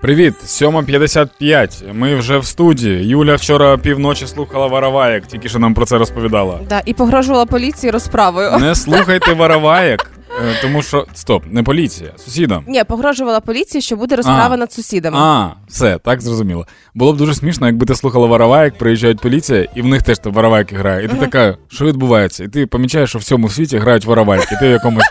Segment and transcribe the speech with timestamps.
[0.00, 1.92] Привіт, 7.55.
[1.94, 3.06] Ми вже в студії.
[3.08, 6.58] Юля вчора півночі слухала Вараваєк, тільки що нам про це розповідала.
[6.68, 8.58] Да, і погрожувала поліції розправою.
[8.58, 10.10] Не слухайте Вараваєк,
[10.42, 12.64] е, тому що стоп, не поліція, сусідам.
[12.68, 14.56] Ні, погрожувала поліції, що буде розправа А.
[14.56, 15.16] над сусідами.
[15.20, 16.66] А, все, так зрозуміло.
[16.94, 20.32] Було б дуже смішно, якби ти слухала Вараваєк, приїжджають поліція, і в них теж там
[20.32, 21.04] Варавайки грає.
[21.04, 22.44] І ти така, що відбувається?
[22.44, 24.56] І ти помічаєш, що в всьому світі грають Варавайки.
[24.60, 25.04] Ти в якомусь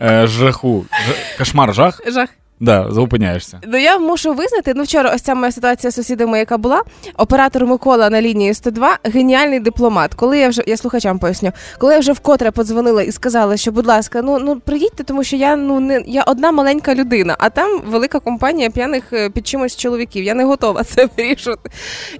[0.00, 0.84] е, жаху.
[1.08, 2.00] Ж- Кошмар, жах?
[2.06, 2.28] Жах.
[2.60, 3.60] Да, зупиняєшся.
[3.66, 4.72] Ну я мушу визнати.
[4.76, 6.82] Ну вчора ось ця моя ситуація з сусідами, яка була.
[7.16, 10.14] Оператор Микола на лінії 102 геніальний дипломат.
[10.14, 13.86] Коли я вже я слухачам поясню, коли я вже вкотре подзвонила і сказала, що будь
[13.86, 17.80] ласка, ну ну приїдьте, тому що я ну не я одна маленька людина, а там
[17.86, 20.24] велика компанія п'яних е, під чимось чоловіків.
[20.24, 21.70] Я не готова це вирішувати.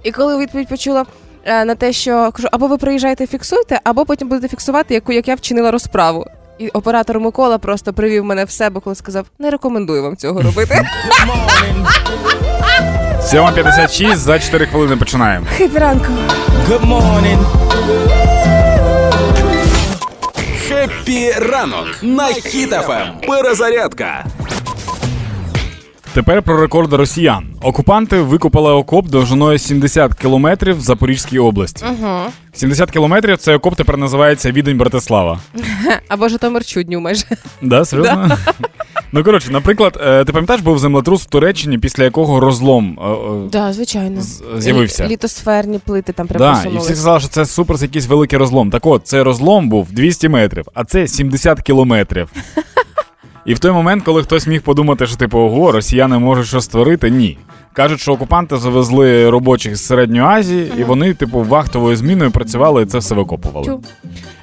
[0.03, 1.05] І коли відповідь почула.
[1.45, 5.27] е, На те, що кажу, або ви приїжджаєте, фіксуйте, або потім будете фіксувати, яку як
[5.27, 6.25] я вчинила розправу.
[6.59, 10.85] І оператор Микола просто привів мене в себе, коли сказав: не рекомендую вам цього робити.
[13.21, 15.45] 7.56, за 4 хвилини починаємо.
[15.57, 16.05] Happy ранку.
[16.69, 17.37] Good morning.
[20.67, 23.13] Happy ранок на Hit FM.
[23.27, 24.25] Перезарядка.
[26.13, 27.45] Тепер про рекорди росіян.
[27.61, 31.85] Окупанти викопали окоп довжиною 70 кілометрів в Запорізькій області.
[31.89, 32.09] Угу.
[32.53, 35.39] 70 кілометрів цей окоп тепер називається Відень Братислава.
[36.07, 37.25] Або Житомир чудню майже.
[37.61, 38.37] Да, серйозно?
[39.11, 43.07] Ну коротше, наприклад, е, ти пам'ятаєш, був землетрус в Туреччині, після якого розлом е,
[43.45, 44.21] е, Да, звичайно.
[44.57, 45.03] з'явився.
[45.03, 48.69] Лі- Літосферні плити там прям Да, і всі сказали, що це супер якийсь великий розлом.
[48.69, 52.29] Так от, цей розлом був 200 метрів, а це 70 кілометрів.
[53.45, 57.09] І в той момент, коли хтось міг подумати, що типу, ого, росіяни можуть щось створити,
[57.09, 57.37] ні.
[57.73, 62.85] Кажуть, що окупанти завезли робочих з Середньої Азії, і вони, типу, вахтовою зміною працювали і
[62.85, 63.77] це все викопували.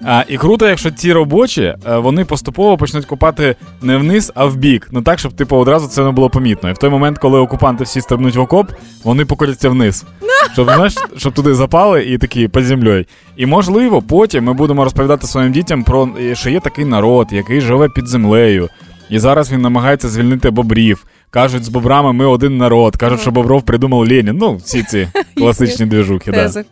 [0.05, 4.57] А, і круто, якщо ці робочі е, вони поступово почнуть копати не вниз, а в
[4.57, 4.89] бік.
[4.93, 6.71] Ну так, щоб типу одразу це не було помітно.
[6.71, 8.71] І в той момент, коли окупанти всі стрибнуть в окоп,
[9.05, 10.05] вони покотяться вниз.
[10.53, 13.05] Щоб знаєш, щоб туди запали і такі під землею.
[13.37, 17.61] І можливо, потім ми будемо розповідати своїм дітям про е, що є такий народ, який
[17.61, 18.69] живе під землею.
[19.11, 21.07] І зараз він намагається звільнити бобрів.
[21.31, 22.97] Кажуть, з бобрами ми один народ.
[22.97, 24.37] Кажуть, що бобров придумав Ленін.
[24.39, 26.31] Ну, всі ці класичні двіжухи.
[26.31, 26.65] Да.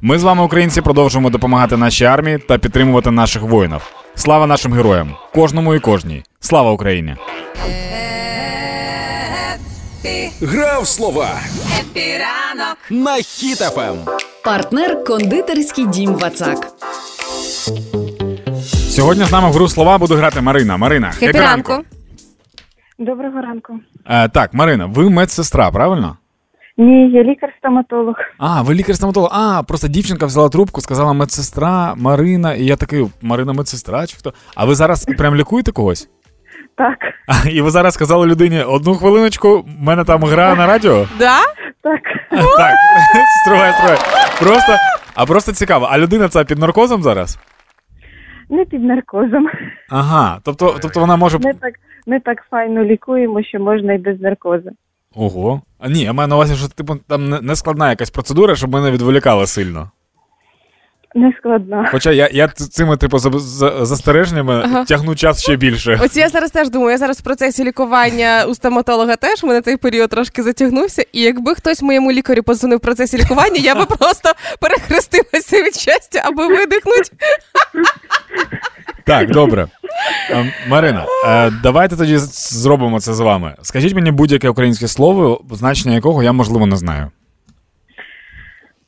[0.00, 3.80] Ми з вами, українці, продовжуємо допомагати нашій армії та підтримувати наших воїнів.
[4.14, 5.14] Слава нашим героям!
[5.34, 6.22] Кожному і кожній.
[6.40, 7.16] Слава Україні!
[10.42, 11.28] Гра в слова
[12.90, 13.96] на Hit FM.
[14.44, 16.72] Партнер кондитерський дім Вацак.
[18.88, 20.76] Сьогодні з нами в гру слова буде грати Марина.
[20.76, 21.72] Марина, Хепі ранку.
[23.00, 23.80] Доброго ранку.
[24.06, 26.16] Е, так, Марина, ви медсестра, правильно?
[26.76, 28.14] Ні, я лікар-стоматолог.
[28.38, 29.30] А, ви лікар-стоматолог.
[29.32, 34.32] А, просто дівчинка взяла трубку, сказала медсестра, Марина, і я такий, Марина медсестра чи хто?
[34.54, 36.08] А ви зараз прям лікуєте когось?
[36.76, 41.06] Так, А, і ви зараз сказали людині, одну хвилиночку, в мене там гра на радіо?
[41.18, 41.38] Да?
[41.82, 42.00] так.
[42.56, 42.74] Так,
[43.44, 43.98] стривай, стривай.
[44.40, 44.72] Просто,
[45.14, 47.38] а просто цікаво, а людина ця під наркозом зараз?
[48.50, 49.46] Не під наркозом.
[49.90, 51.38] Ага, тобто, тобто вона може.
[51.38, 51.74] Ми так,
[52.10, 54.70] ми так файно лікуємо, що можна і без наркозу.
[55.14, 55.62] Ого.
[55.78, 58.90] А ні, я маю на увазі, що типу там не- складна якась процедура, щоб мене
[58.90, 59.90] відволікали сильно.
[61.14, 61.86] Не складно.
[61.90, 64.84] Хоча я, я цими, типу, за, за, застереженнями Ага.
[64.84, 66.00] тягну час ще більше.
[66.02, 69.62] Ось я зараз теж думаю, я зараз в процесі лікування у стоматолога теж у мене
[69.62, 71.02] цей період трошки затягнувся.
[71.12, 76.22] І якби хтось моєму лікарю позвонив в процесі лікування, я би просто перехрестилася від щастя,
[76.24, 77.10] аби видихнути.
[79.04, 79.66] Так, добре.
[80.30, 83.54] Е, Марина, е, давайте тоді зробимо це з вами.
[83.62, 87.10] Скажіть мені будь-яке українське слово, значення якого я, можливо, не знаю.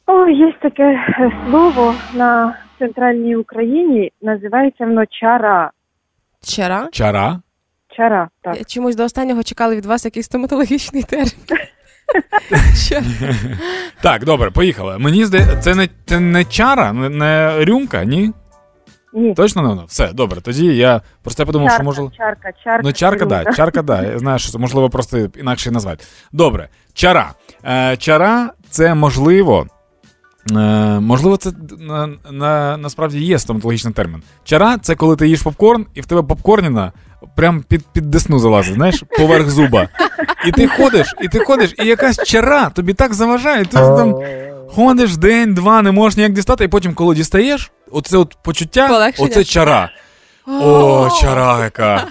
[0.06, 5.70] О, є таке е, слово на центральній Україні, називається воно чара.
[6.42, 7.40] Вчора Чара?
[7.96, 8.56] Чара, так.
[8.56, 11.32] я чомусь до останнього чекали від вас якийсь стоматологічний термін.
[14.02, 14.98] Так, добре, поїхали.
[14.98, 18.30] Мені здається, це не, це не чара, не, не рюмка, ні?
[19.14, 19.34] Ні.
[19.34, 19.84] Точно не воно?
[19.88, 20.40] Все, добре.
[20.40, 22.16] Тоді я просто я подумав, що Чарка, може.
[22.16, 22.80] чарка, чарка.
[22.84, 24.02] Ну, чарка, да, чарка, да.
[24.02, 26.04] Я знаю, що це можливо просто інакше назвати.
[26.32, 27.32] Добре, чара.
[27.64, 29.66] Е, чара це можливо.
[30.50, 30.54] Е,
[31.00, 34.22] можливо, це на, на, насправді є стоматологічний термін.
[34.44, 36.92] Чара це коли ти їш попкорн, і в тебе попкорніна
[37.37, 39.88] прям під, під десну залазить, знаєш, поверх зуба.
[40.46, 44.14] І ти ходиш, і ти ходиш, і якась чара тобі так заважає, ти там
[44.74, 49.28] ходиш день-два, не можеш ніяк дістати, і потім, коли дістаєш, оце от почуття, Полегшення?
[49.28, 49.90] оце чара.
[50.46, 52.04] О, чара яка.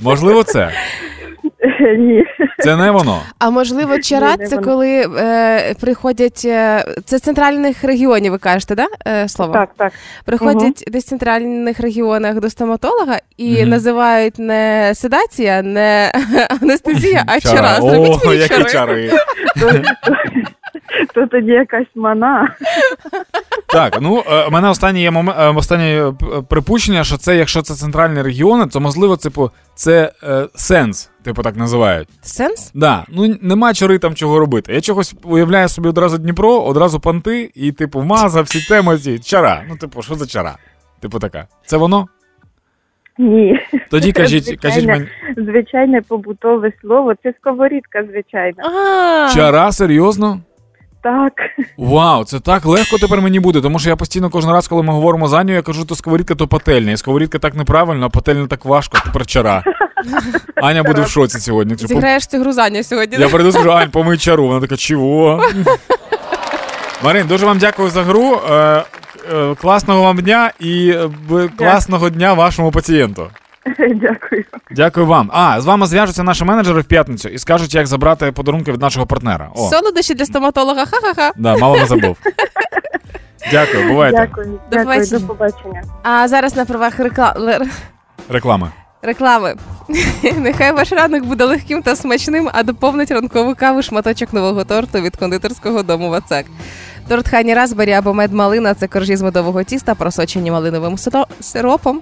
[0.00, 0.70] Можливо, це.
[1.98, 2.24] Ні.
[2.58, 3.20] Це не воно.
[3.38, 6.42] А можливо, чарат не це коли е, приходять.
[6.44, 8.86] Е, це з центральних регіонів, ви кажете, да?
[9.06, 9.52] Е, слово?
[9.52, 9.92] Так, так.
[10.24, 13.68] Приходять десь в центральних регіонах до стоматолога і Мгм.
[13.68, 16.12] називають не седація, не
[16.62, 17.78] анестезія, а чара.
[17.80, 18.70] О, Зробіть мені які чари.
[18.70, 19.10] чари.
[20.98, 22.54] То, то, то тоді якась мана.
[23.68, 27.36] Так, ну е, у мене останнє є момент, останнє е, п- е, припущення, що це,
[27.36, 32.08] якщо це центральні регіони, то можливо, типу, це е, сенс, типу так називають.
[32.22, 32.70] Сенс?
[32.74, 34.72] Да, ну нема чари там чого робити.
[34.74, 39.62] Я чогось уявляю собі одразу Дніпро, одразу понти, і, типу, маза, всі теми ці чара.
[39.68, 40.56] Ну, типу, що за чара?
[41.00, 41.46] Типу така.
[41.66, 42.06] Це воно?
[43.18, 43.60] Ні.
[43.90, 44.74] Тоді кажіть, Звичайно.
[44.74, 45.06] кажіть мені.
[45.50, 47.14] Звичайне побутове слово.
[47.22, 48.56] Це сковорідка, звичайно.
[48.64, 50.40] А, Чара, серйозно?
[51.02, 51.32] Так.
[51.76, 54.92] Вау, це так легко тепер мені буде, тому що я постійно кожен раз, коли ми
[54.92, 56.92] говоримо за Аню, я кажу, то сковорідка, то пательня.
[56.92, 59.64] І сковорідка так неправильно, а пательня так важко, тепер чара.
[60.56, 61.76] Аня буде в шоці сьогодні.
[61.76, 63.16] Типу, Зіграєш цю гру Заня сьогодні.
[63.20, 64.46] Я прийду скажу, Ань, помий чару.
[64.48, 65.44] Вона така, чого?
[67.04, 68.40] Марин, дуже вам дякую за гру.
[68.50, 68.84] Е,
[69.34, 73.26] е, класного вам дня і е, б- класного дня вашому пацієнту.
[73.78, 74.44] Дякую.
[74.70, 75.30] Дякую вам.
[75.32, 79.06] А, з вами зв'яжуться наші менеджери в п'ятницю і скажуть, як забрати подарунки від нашого
[79.06, 79.50] партнера.
[79.54, 80.84] О, Солодощі для стоматолога.
[80.86, 81.32] Ха-ха-ха.
[81.36, 82.16] да, мало не забув.
[83.52, 84.16] Дякую, бувайте.
[84.18, 84.46] Дякую.
[84.46, 84.84] До Дякую.
[84.86, 85.18] побачення.
[85.18, 85.82] До побачення.
[86.02, 87.68] А зараз на правах рекла-
[88.28, 88.68] Реклами.
[89.02, 89.54] реклами.
[90.38, 95.16] Нехай ваш ранок буде легким та смачним, а доповнить ранкову каву шматочок нового торту від
[95.16, 96.46] кондитерського дому Вацак.
[97.08, 102.00] Торт Honey Raspberry або мед малина це коржі з медового тіста, просочені малиновим сиро- сиропом.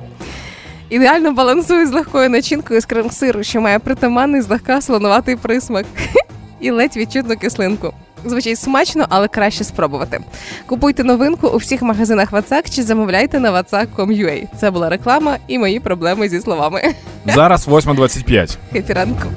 [0.90, 5.86] Ідеально балансує з легкою начинкою з крем-сиру, що має притаманний злегка слонуватий присмак
[6.60, 7.92] і ледь відчутну кислинку.
[8.24, 10.20] Звучить смачно, але краще спробувати.
[10.66, 14.46] Купуйте новинку у всіх магазинах Вацак чи замовляйте на vatsak.com.ua.
[14.60, 16.82] Це була реклама і мої проблеми зі словами.
[17.26, 18.56] Зараз 8.25.
[18.72, 19.28] Happy ранку.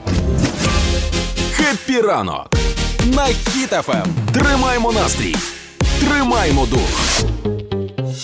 [1.51, 2.49] Happy ранок
[3.15, 4.05] на Hit FM.
[4.33, 5.35] Тримаймо настрій,
[5.99, 6.89] тримаймо дух.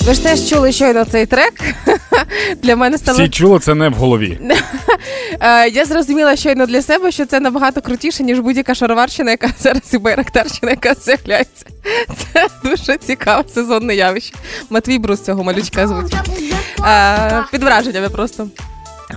[0.07, 1.54] Ви ж теж чули щойно цей трек.
[2.63, 4.39] Для мене стало Всі чули, це не в голові.
[5.42, 9.94] Е, я зрозуміла щойно для себе, що це набагато крутіше, ніж будь-яка шароварщина, яка зараз
[9.94, 11.65] і байрактарщина, яка з'являється.
[12.33, 14.36] Це дуже цікаве сезонне явище.
[14.69, 16.15] Матвій Брус цього малючка звуть.
[16.86, 18.48] Е, під враженнями просто.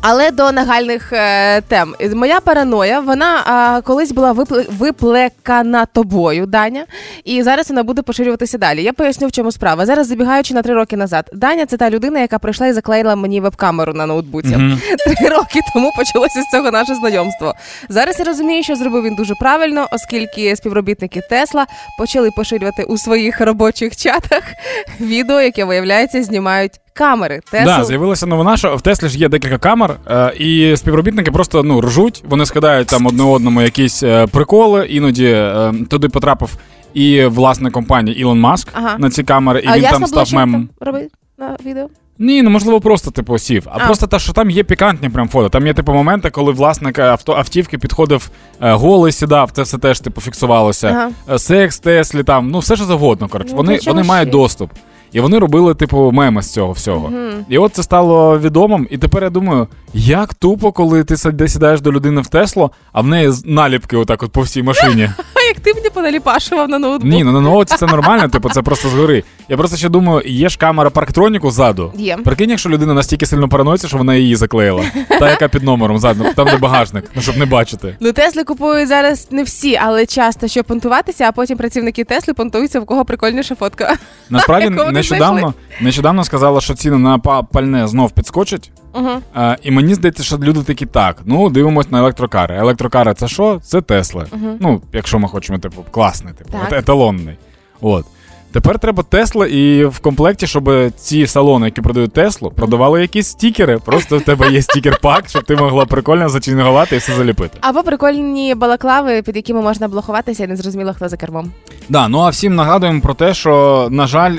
[0.03, 1.95] Але до нагальних е, тем.
[2.15, 3.39] Моя параноя, вона
[3.79, 6.85] е, колись була випле- виплекана тобою, Даня,
[7.25, 8.83] і зараз вона буде поширюватися далі.
[8.83, 9.87] Я поясню, в чому справа.
[9.87, 11.31] Зараз забігаючи на три роки назад.
[11.33, 14.49] Даня це та людина, яка прийшла і заклеїла мені веб-камеру на ноутбуці.
[15.19, 17.55] Три роки тому почалося з цього наше знайомство.
[17.89, 21.67] Зараз я розумію, що зробив він дуже правильно, оскільки співробітники Тесла
[21.99, 24.43] почали поширювати у своїх робочих чатах
[25.01, 27.41] відео, яке виявляється, знімають камери.
[27.51, 27.79] Тесла.
[27.79, 31.81] Да, з'явилася новина, що в Теслі ж є декілька камер, е, і співробітники просто ну
[31.81, 34.87] ржуть, вони скидають там одне одному якісь е, приколи.
[34.87, 36.57] Іноді е, туди потрапив
[36.95, 38.95] і власник компанії Ілон Маск Ага.
[38.99, 40.69] на ці камери, і а він ясно там став він мемом.
[40.81, 41.89] робить на відео?
[42.19, 43.67] Ні, ну можливо, просто типу сів.
[43.67, 43.87] А, А.
[43.87, 45.49] просто те, що там є пікантні прям фото.
[45.49, 50.21] Там є типу моменти, коли власник авто автівки підходив голий, сідав, це все теж типу
[50.21, 51.11] фіксувалося.
[51.29, 51.39] Ага.
[51.39, 53.29] Секс, Теслі, там, ну все що завгодно.
[53.29, 54.71] Коротше, Ну, вони, вони мають доступ.
[55.12, 57.12] І вони робили, типу, меми з цього всього.
[57.49, 58.87] І от це стало відомим.
[58.91, 61.17] І тепер я думаю, як тупо, коли ти
[61.49, 65.11] сідаєш до людини в Тесло, а в неї наліпки отак от по всій машині.
[65.35, 67.11] А як ти мені поналіпашував на ноутбук?
[67.11, 69.25] Ні, ну на ноуті це нормально, типу, це просто згори.
[69.49, 71.93] Я просто ще думаю, є ж камера парктроніку ззаду.
[71.97, 72.17] Є.
[72.17, 74.85] Прикинь, якщо людина настільки сильно параноїться, що вона її заклеїла.
[75.09, 77.97] Та, яка під номером ззаду, там де багажник, ну щоб не бачити.
[78.01, 82.81] Ну, Тесли купують зараз не всі, але часто, щоб понтуватися, а потім працівники Тесли понтуються,
[82.81, 83.97] в кого прикольніша фотка.
[84.31, 84.69] Насправді
[85.00, 87.19] нещодавно, нещодавно сказала, що ціни на
[87.52, 88.71] пальне знов підскочать.
[88.92, 89.19] Uh-huh.
[89.35, 91.16] А, і мені здається, що люди такі так.
[91.25, 92.57] Ну, дивимось на електрокари.
[92.57, 93.61] Електрокари це що?
[93.64, 94.26] Це Тесли.
[94.61, 96.73] Ну, якщо ми хочемо, типу, класний, типу, Так.
[96.73, 97.37] еталонний.
[97.80, 98.07] От.
[98.52, 103.78] Тепер треба Тесла, і в комплекті, щоб ці салони, які продають Теслу, продавали якісь стікери.
[103.78, 107.59] Просто в тебе є стікер-пак, щоб ти могла прикольно зачингувати і все заліпити.
[107.61, 111.52] Або прикольні балаклави, під якими можна блокуватися, і не зрозуміло, хто за кермом.
[111.88, 114.37] Да, ну а всім нагадуємо про те, що, на жаль,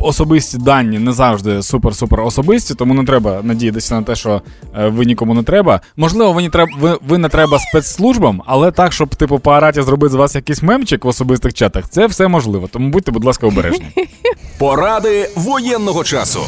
[0.00, 4.42] особисті дані не завжди супер-супер особисті, тому не треба надіятися на те, що
[4.78, 5.80] е, ви нікому не треба.
[5.96, 9.82] Можливо, ви не треба, ви, ви не треба спецслужбам, але так, щоб типу по араті
[9.82, 12.68] зробити з вас якийсь мемчик в особистих чатах, це все можливо.
[12.72, 13.86] Тому будьте, будь ласка, обережні.
[14.58, 16.40] Поради воєнного часу.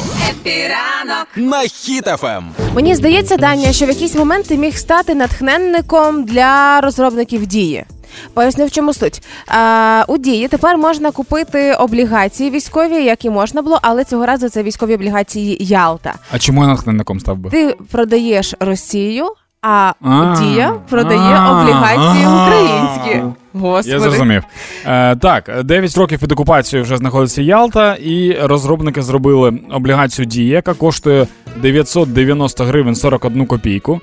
[1.35, 2.43] На Хіт-ФМ.
[2.75, 7.85] Мені здається, Даня, що в якийсь момент ти міг стати натхненником для розробників дії.
[8.33, 9.21] Поясню, в чому суть.
[9.47, 14.49] А, у дії тепер можна купити облігації військові, як і можна було, але цього разу
[14.49, 16.13] це військові облігації Ялта.
[16.31, 17.49] А чому я натхненником став би?
[17.49, 19.25] Ти продаєш Росію,
[19.61, 19.93] А
[20.39, 23.23] Дія продає облігації українські.
[23.53, 23.89] Господи.
[23.89, 24.43] Я зрозумів.
[24.85, 30.73] Е, так, 9 років під окупацією вже знаходиться Ялта, і розробники зробили облігацію Дія, яка
[30.73, 34.01] коштує 990 гривень 41 копійку.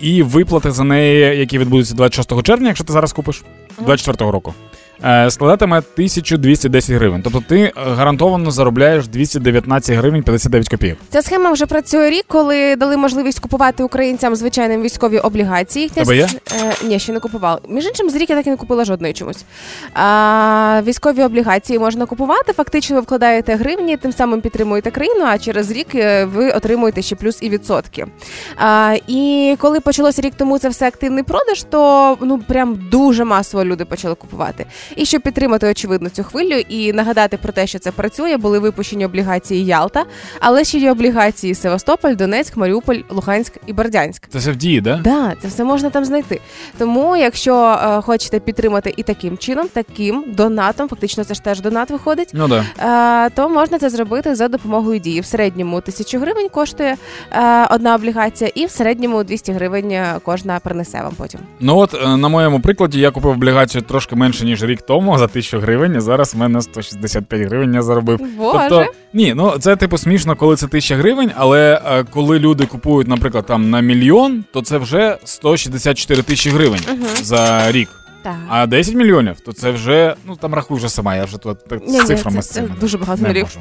[0.00, 3.44] І виплати за неї, які відбудуться 26 червня, якщо ти зараз купиш,
[3.78, 4.54] 24 року.
[5.04, 7.22] Е, Складатиме 1210 гривень.
[7.22, 10.98] Тобто ти е, гарантовано заробляєш 219 гривень 59 копійок.
[11.10, 15.88] Ця схема вже працює рік, коли дали можливість купувати українцям звичайним військові облігації.
[15.88, 16.28] Тебе є?
[16.60, 17.60] Е, ні, ще не купував.
[17.68, 19.44] Між іншим, з рік я так і не купила жодної чомусь.
[19.94, 22.52] А, військові облігації можна купувати.
[22.52, 27.16] Фактично, ви вкладаєте гривні, тим самим підтримуєте країну, а через рік е, ви отримуєте ще
[27.16, 28.06] плюс і відсотки.
[28.56, 33.64] А, і коли почалося рік тому це все активний продаж, то ну прям дуже масово
[33.64, 34.66] люди почали купувати.
[34.96, 39.06] І щоб підтримати очевидно цю хвилю і нагадати про те, що це працює, були випущені
[39.06, 40.04] облігації Ялта,
[40.40, 44.22] але ще є облігації Севастополь, Донецьк, Маріуполь, Луганськ і Бердянськ.
[44.28, 45.00] Це все в дії, да?
[45.04, 46.40] Да, це все можна там знайти.
[46.78, 51.90] Тому, якщо е, хочете підтримати і таким чином, таким донатом, фактично це ж теж донат
[51.90, 52.30] виходить.
[52.32, 52.64] Ну да.
[53.26, 55.20] е, То можна це зробити за допомогою дії.
[55.20, 56.96] В середньому тисячу гривень коштує
[57.32, 61.40] е, одна облігація, і в середньому 200 гривень е, кожна принесе вам потім.
[61.60, 65.24] Ну от е, на моєму прикладі я купив облігацію трошки менше ніж рік тому за
[65.24, 65.96] 1000 гривень.
[65.96, 68.20] а Зараз в мене 165 гривень я заробив.
[68.38, 68.58] Боже.
[68.68, 73.08] Тобто, ні, ну це типу смішно, коли це 1000 гривень, але е, коли люди купують,
[73.08, 76.80] наприклад, там на мільйон, то це вже 164 тисячі гривень
[77.22, 77.88] за рік.
[78.22, 78.36] Так.
[78.48, 81.16] А 10 мільйонів, то це вже ну там рахуй вже сама.
[81.16, 83.58] Я вже тут з цифрами це- з це дуже багато не можу.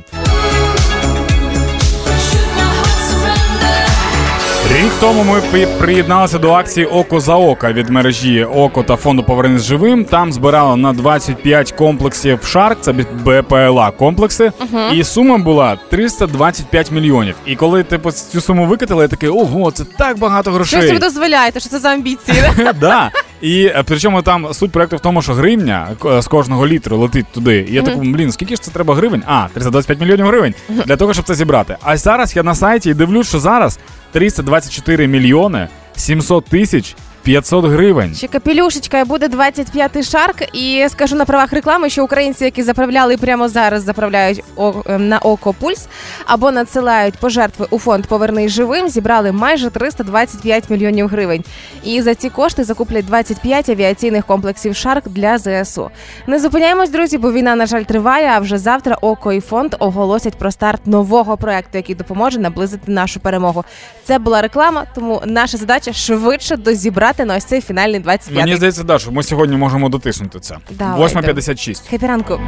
[4.84, 9.62] Рік тому ми приєдналися до акції Око за око від мережі ОККО та фонду Повернись
[9.62, 10.06] живим.
[10.06, 12.92] Там збирали на 25 комплексів Shark, це
[13.26, 14.52] БПЛА комплекси,
[14.94, 17.36] і сума була 325 мільйонів.
[17.46, 21.60] І коли типу цю суму викатили, я такий ого, це так багато Що ви дозволяєте?
[21.60, 22.38] Що це за амбіції?
[22.80, 23.12] да.
[23.44, 25.88] І е, причому там суть проекту в тому, що гривня
[26.20, 27.68] з кожного літру летить туди.
[27.70, 29.24] І я так, блін, скільки ж це треба гривень?
[29.26, 30.54] А, 325 мільйонів гривень
[30.86, 31.78] для того, щоб це зібрати.
[31.82, 33.80] А зараз я на сайті і дивлюсь, що зараз
[34.12, 38.16] 324 мільйони 700 тисяч 500 гривень.
[38.16, 40.36] Ще капелюшечка, буде 25-й шарк.
[40.54, 44.44] І скажу на правах реклами, що українці, які заправляли прямо зараз заправляють
[44.86, 45.88] ем, на око пульс
[46.26, 51.44] або надсилають пожертви у фонд Повернись живим, зібрали майже 325 мільйонів гривень.
[51.84, 55.90] І за ці кошти закуплять 25 авіаційних комплексів шарк для ЗСУ.
[56.28, 58.32] Не зупиняємось, друзі, бо війна, на жаль, триває.
[58.34, 63.20] А вже завтра око і фонд оголосять про старт нового проекту, який допоможе наблизити нашу
[63.20, 63.64] перемогу.
[64.04, 68.36] Це була реклама, тому наша задача швидше дозібрати вгадати на ось цей фінальний 25-й.
[68.36, 70.58] Мені здається, да, що ми сьогодні можемо дотиснути це.
[70.72, 71.90] Давай, 8.56.
[71.90, 72.40] Хепіранку.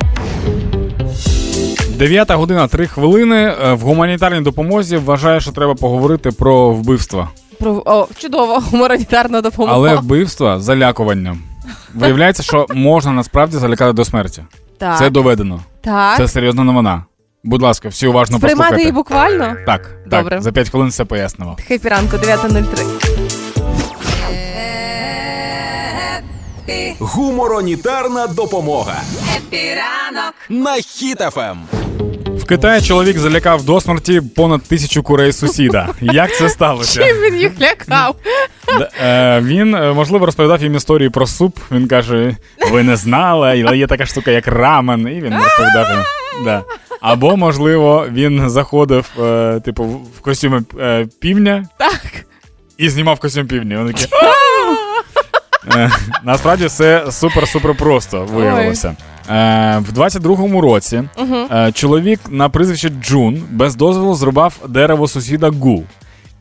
[1.97, 3.53] Дев'ята година три хвилини.
[3.63, 7.29] Е, в гуманітарній допомозі вважаю, що треба поговорити про вбивства.
[7.59, 9.73] Про О, чудово, гуманітарна допомога.
[9.75, 11.37] Але вбивство залякування.
[11.93, 14.43] Виявляється, що можна насправді залякати до смерті.
[14.77, 14.97] Так.
[14.97, 15.59] Це доведено.
[15.81, 16.17] Так.
[16.17, 17.03] Це серйозна новина.
[17.43, 18.75] Будь ласка, всі уважно Сприймати послухайте.
[18.75, 19.65] Приймати її буквально?
[19.65, 20.29] Так, Добре.
[20.29, 20.41] так.
[20.41, 21.57] За 5 хвилин все пояснимо.
[21.67, 23.04] Happy ранку, 9.03.
[26.69, 26.95] Happy.
[26.99, 29.01] Гуморонітарна допомога.
[29.37, 31.57] Happy ранок на Hit FM.
[32.37, 35.89] В Китаї чоловік залякав до смерті понад тисячу курей сусіда.
[36.01, 37.03] Як це сталося?
[37.05, 38.15] Чим він їх лякав?
[39.03, 41.57] Е, він е, можливо розповідав їм історію про суп.
[41.71, 42.35] Він каже:
[42.71, 46.03] ви не знали, але є така штука, як рамен, і він розповідав їм.
[46.45, 46.63] Да.
[47.01, 49.83] Або, можливо, він заходив, е, типу,
[50.17, 52.01] в костюми е, півня Так.
[52.77, 53.77] і знімав костюм півня.
[53.83, 54.07] Він такий
[55.75, 55.89] Е,
[56.23, 58.95] Насправді все супер-супер просто виявилося.
[59.29, 61.03] Е, в 22-му році
[61.51, 65.83] е, чоловік на прізвище Джун без дозволу зрубав дерево сусіда Гу.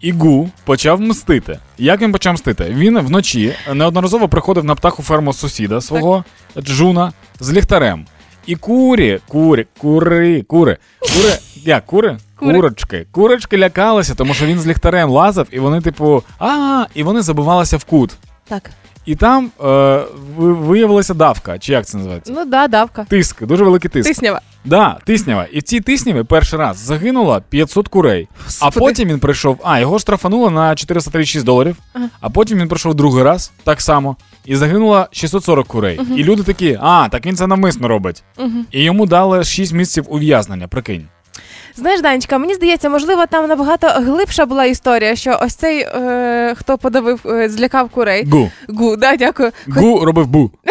[0.00, 1.58] І Гу почав мстити.
[1.78, 2.64] Як він почав мстити?
[2.70, 6.24] Він вночі неодноразово приходив на птаху ферму сусіда свого
[6.58, 8.06] Джуна з ліхтарем.
[8.46, 12.16] І курі, курі, кури, кури, кури, як кури?
[12.36, 13.06] Курочки.
[13.12, 17.76] Курочки лякалися, тому що він з ліхтарем лазив, і вони, типу, а, і вони забивалися
[17.76, 18.10] в кут.
[18.48, 18.70] Так.
[19.06, 20.02] І там е,
[20.36, 22.32] виявилася давка, чи як це називається?
[22.36, 23.04] Ну да, давка.
[23.04, 24.08] Тиск, дуже великий тиск.
[24.08, 24.40] Тиснява.
[24.64, 25.44] Да, тиснява.
[25.52, 28.28] І в цій тисняві перший раз загинуло 500 курей.
[28.60, 29.58] А потім він прийшов.
[29.64, 31.76] А, його штрафануло на 436 доларів.
[32.20, 36.00] А потім він прийшов другий раз, так само, і загинуло 640 курей.
[36.16, 38.22] І люди такі, а, так він це навмисно робить.
[38.70, 41.06] І йому дали 6 місяців ув'язнення, прикинь.
[41.76, 46.78] Знаєш, Данечка, мені здається, можливо, там набагато глибша була історія, що ось цей, е, хто
[46.78, 48.26] подавив, е, злякав курей.
[48.30, 48.50] Гу.
[48.68, 49.50] Гу, да, дякую.
[49.68, 50.50] Гу робив бу.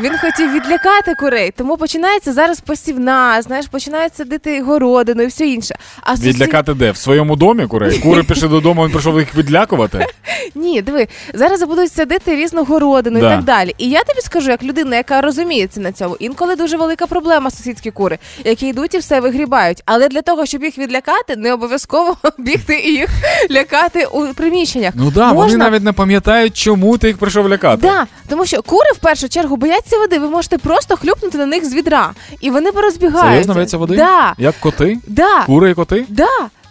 [0.00, 5.76] Він хотів відлякати курей, тому починається зараз посівна, знаєш, починають садити городину і все інше.
[6.00, 6.34] А сусід...
[6.34, 6.90] Відлякати де?
[6.90, 7.98] В своєму домі курей?
[7.98, 10.06] Кури пішли додому, він прийшов їх відлякувати.
[10.54, 13.26] Ні, диви, зараз будуть садити різну городину Да.
[13.32, 13.74] і так далі.
[13.78, 17.90] І я тобі скажу, як людина, яка розуміється на цьому, інколи дуже велика проблема сусідські
[17.90, 19.82] кури, які йдуть і все вигрібають.
[19.86, 23.10] Але для того, щоб їх відлякати, не обов'язково бігти і їх
[23.50, 24.92] лякати у приміщеннях.
[24.96, 27.82] Ну да, вони навіть не пам'ятають, чому ти їх прийшов лякати.
[27.82, 30.18] Да, тому що кури в першу чергу бояться води.
[30.18, 33.30] Ви можете просто хлюпнути на них з відра, і вони порозбігаються.
[33.30, 33.96] Серйозно бояться води?
[33.96, 34.98] Да, Як коти?
[35.06, 36.04] да, Кури і коти?
[36.08, 36.26] да.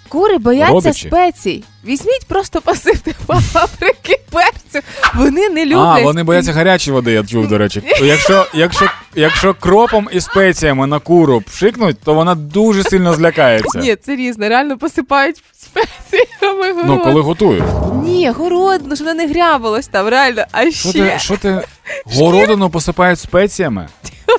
[0.09, 1.07] Кури бояться Родичі.
[1.07, 1.63] спецій.
[1.85, 3.13] Візьміть, просто посипте
[3.53, 4.87] паприки, перцю.
[5.15, 5.99] Вони не люблять.
[5.99, 7.81] А, вони бояться гарячої води, я чув, до речі.
[8.01, 8.85] Якщо, якщо,
[9.15, 13.79] якщо кропом і спеціями на куру пшикнуть, то вона дуже сильно злякається.
[13.79, 14.49] Ні, це різне.
[14.49, 16.85] Реально посипають спеціями город.
[16.87, 17.63] Ну, коли готують.
[18.03, 20.43] Ні, город, ну щоб воно не грябалось там, реально.
[20.51, 21.61] А Що ще ти, що ти
[22.05, 23.87] городину посипають спеціями?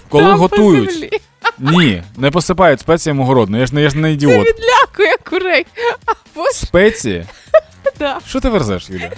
[0.08, 0.92] Коли там по готують.
[0.92, 1.10] землі.
[1.58, 3.58] Ні, не посипають спеціями городину.
[3.58, 4.46] Я ж не, я ж не Це ідіот.
[4.46, 5.66] відлякує курей.
[6.06, 7.24] А боже, Спеції?
[7.98, 9.10] да, Що ти верзеш, Юля?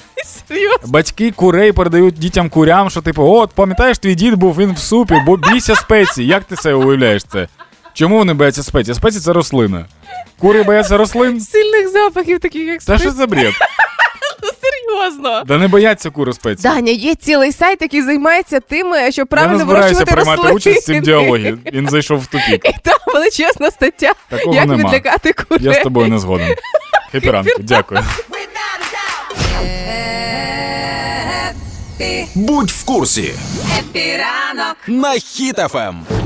[0.49, 0.79] серйозно.
[0.89, 5.15] Батьки курей передають дітям курям, що типу, от пам'ятаєш, твій дід був він в супі,
[5.27, 6.25] бо бійся спецій.
[6.27, 7.49] Як ти це уявляєш це?
[7.93, 8.95] Чому вони бояться спецій?
[8.95, 9.87] Спеції це рослина.
[10.39, 11.41] Кури бояться рослин?
[11.41, 13.53] Сильних запахів таких, як Та що за бред?
[15.09, 15.45] Серйозно.
[15.47, 16.63] Да не бояться кури спецій.
[16.63, 20.83] Даня, є цілий сайт, який займається тим, е, щоб Я не правильно збираюся приймати участь
[20.83, 21.55] в цім діалогі.
[21.73, 22.65] Він зайшов в тупік.
[22.69, 24.85] І там величезна стаття, Такого як нема.
[24.85, 25.65] відлякати курей.
[25.65, 26.55] Я з тобою не згоден.
[27.13, 28.01] Хепі ранку, дякую.
[32.35, 33.35] Будь в курсі.
[34.89, 35.15] На
[35.75, 36.18] Ем.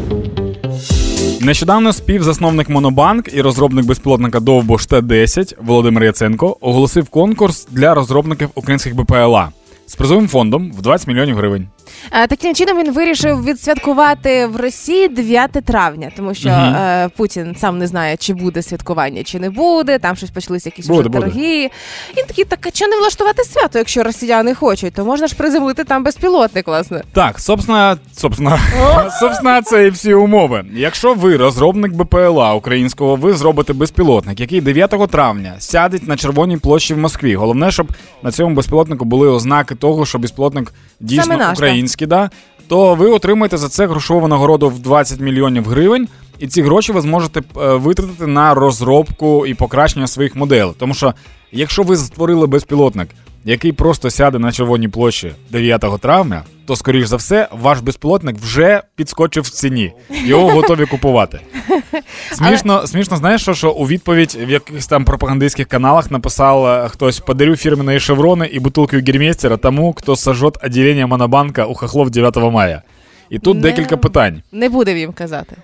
[1.40, 8.96] Нещодавно співзасновник Монобанк і розробник безпілотника Довбош Т-10 Володимир Яценко оголосив конкурс для розробників українських
[8.96, 9.48] БПЛА
[9.86, 11.68] з призовим фондом в 20 мільйонів гривень.
[12.10, 17.78] Е, Таким чином він вирішив відсвяткувати в Росії 9 травня, тому що е, Путін сам
[17.78, 19.98] не знає, чи буде святкування, чи не буде.
[19.98, 21.24] Там щось почалися якісь Буде, вже буде.
[21.26, 21.70] торги.
[22.16, 25.84] І такий, так а чого не влаштувати свято, якщо росіяни хочуть, то можна ж приземлити
[25.84, 27.02] там безпілотник, власне.
[27.12, 28.58] Так, собственно, собственно,
[29.20, 30.64] собственно, це і всі умови.
[30.74, 36.94] Якщо ви розробник БПЛА українського, ви зробите безпілотник, який 9 травня сяде на червоній площі
[36.94, 37.36] в Москві.
[37.36, 37.86] Головне, щоб
[38.22, 41.54] на цьому безпілотнику були ознаки того, що безпілотник дійсно Саме
[42.00, 42.30] наш, да,
[42.68, 46.08] то ви отримаєте за це грошову нагороду в 20 мільйонів гривень.
[46.38, 50.74] І ці гроші ви зможете е, витратити на розробку і покращення своїх моделей.
[50.78, 51.14] Тому що,
[51.52, 53.08] якщо ви створили безпілотник,
[53.44, 58.82] який просто сяде на червоній площі 9 травня, то скоріш за все ваш безпілотник вже
[58.96, 59.92] підскочив в ціні.
[60.24, 61.40] Його готові купувати.
[62.32, 67.20] Смішно, смішно, знаєш, що, що у відповідь в якихось там пропагандистських каналах написав е, хтось
[67.20, 72.82] подарю фірменні шеврони і бутилку Гермейстера тому, хто сожжет отделение Монобанка у хохлов 9 мая.
[73.30, 73.62] І тут Не.
[73.62, 74.42] декілька питань.
[74.52, 75.56] Не буде їм казати.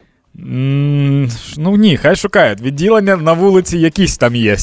[1.57, 2.61] Ну ні, хай шукають.
[2.61, 4.57] Відділення на вулиці якісь там є.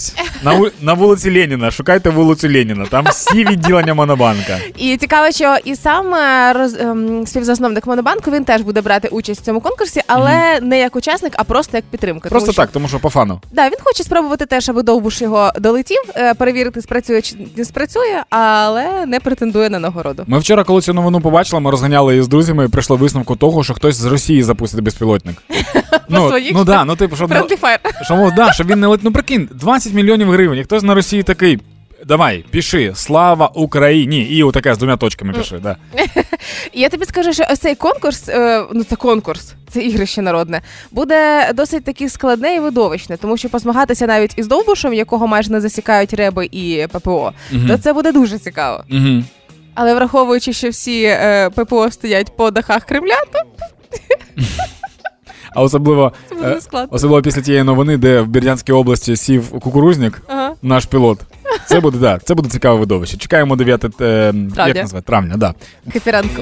[0.44, 1.72] На, на вулиці Леніна.
[1.72, 2.86] Шукайте вулицю Леніна.
[2.86, 4.58] Там всі відділення Монобанка.
[4.78, 9.42] І цікаво, що і сам е, роз, ем, співзасновник Монобанку він теж буде брати участь
[9.42, 12.30] в цьому конкурсі, але не як учасник, а просто як підтримка.
[12.30, 13.42] Просто тому, що- так, тому що по фану.
[13.52, 18.24] Да, він хоче спробувати теж, аби довбуш його долетів, е, перевірити, спрацює чи не спрацює,
[18.30, 20.24] але не претендує на нагороду.
[20.28, 23.64] Ми вчора, коли цю новину побачили, ми розганяли її з друзями і прийшли висновку того,
[23.64, 25.36] що хтось з Росії запустить безпілотник.
[26.10, 27.34] ну, своїх ну да, ну типу, щоб,
[28.02, 28.98] щоб, да, щоб він не.
[29.02, 30.64] Ну прикинь, 20 мільйонів гривень.
[30.64, 31.60] Хтось на Росії такий.
[32.06, 34.22] Давай, пиши, слава Україні.
[34.24, 35.60] І отаке з двома точками пиши.
[35.64, 35.76] Да.
[36.74, 41.52] Я тобі скажу, що ось цей конкурс, е, ну це конкурс, це ігрище народне, буде
[41.54, 46.14] досить таки складне і видовищне, тому що позмагатися навіть із довбушем, якого майже не засікають
[46.14, 47.34] реби і ППО,
[47.68, 48.84] то це буде дуже цікаво.
[48.92, 49.24] Угу.
[49.76, 53.40] Але враховуючи, що всі е, ППО стоять по дахах Кремля, то
[55.56, 56.14] А особливо,
[56.44, 60.52] е, особливо після тієї новини, де в Бердянській області сів кукурузник, Ага.
[60.62, 61.20] наш пілот.
[61.68, 63.18] Це буде, да, це буде цікаве видовище.
[63.18, 65.06] Чекаємо 9 е, як назвати?
[65.06, 65.54] травня, да.
[65.94, 66.42] Хепіранку.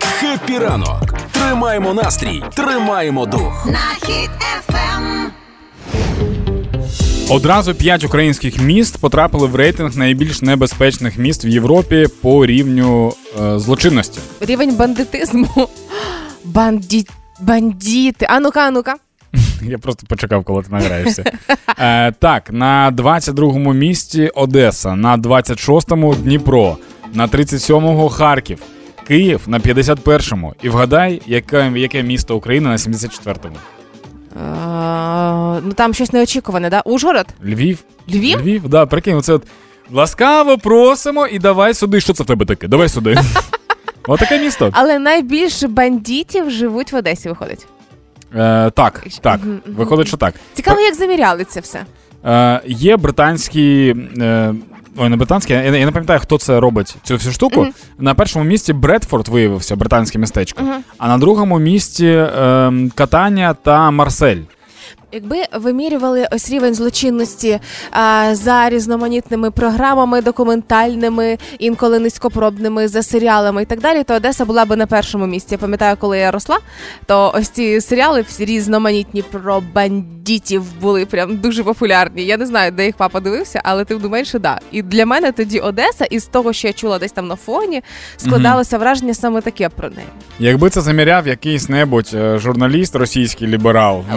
[0.00, 1.14] Хеппі ранок.
[1.32, 3.68] Тримаємо настрій, тримаємо дух.
[7.30, 13.58] Одразу п'ять українських міст потрапили в рейтинг найбільш небезпечних міст в Європі по рівню е,
[13.58, 14.20] злочинності.
[14.40, 15.68] Рівень бандитизму.
[16.44, 17.06] Банді...
[17.40, 18.26] Бандіти.
[18.30, 18.94] А ну-ка, а ну-ка.
[19.62, 21.24] Я просто почекав, коли ти награєшся.
[21.78, 26.76] Е, так, на 22-му місці Одеса, на 26-му Дніпро,
[27.14, 28.58] на 37-му Харків,
[29.06, 30.54] Київ на 51-му.
[30.62, 33.56] І вгадай, яке, яке місто України на 74-му?
[34.36, 36.80] Е, ну там щось неочікуване, да?
[36.80, 37.26] Ужгород?
[37.44, 37.78] Львів.
[38.08, 38.40] Львів?
[38.40, 39.42] Львів, да, прикинь, оце от.
[39.92, 42.00] Ласкаво просимо і давай сюди.
[42.00, 42.68] Що це в тебе таке?
[42.68, 43.16] Давай сюди.
[44.08, 44.70] Отаке місто.
[44.72, 47.66] Але найбільше бандитів живуть в Одесі, виходить.
[48.36, 49.40] Е, так, так.
[49.66, 50.34] Виходить, що так.
[50.54, 51.84] Цікаво, як заміряли це все.
[52.24, 53.96] Е, є британські.
[54.20, 54.54] Е,
[54.96, 57.60] Ой, не британські, я, я не пам'ятаю, хто це робить цю всю штуку.
[57.62, 57.72] Мгм.
[57.98, 60.84] На першому місці Бредфорд виявився, британське містечко, Мгм.
[60.98, 64.36] а на другому місці е, Катання та Марсель.
[65.14, 73.64] Якби вимірювали ось рівень злочинності а, за різноманітними програмами, документальними, інколи низькопробними, за серіалами і
[73.64, 75.54] так далі, то Одеса була би на першому місці.
[75.54, 76.58] Я пам'ятаю, коли я росла,
[77.06, 82.24] то ось ці серіали всі різноманітні про бандитів були прям дуже популярні.
[82.24, 84.60] Я не знаю, де їх папа дивився, але тим не менше, да.
[84.72, 87.82] І для мене тоді Одеса, із того, що я чула десь там на фоні,
[88.16, 90.08] складалося враження саме таке про неї.
[90.38, 94.02] Якби це заміряв якийсь небудь е, журналіст російський ліберал,